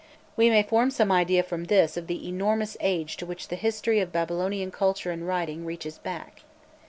[0.35, 3.99] We may form some idea from this of the enormous age to which the history
[3.99, 6.41] of Babylonian culture and writing reaches back.